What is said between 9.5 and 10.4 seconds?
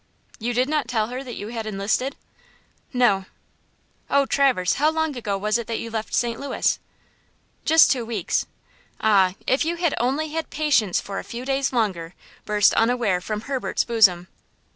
you had only